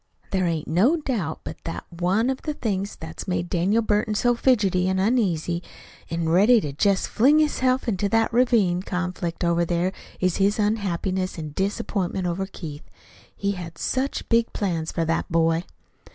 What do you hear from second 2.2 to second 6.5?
of the things that's made Daniel Burton so fidgety an' uneasy, an'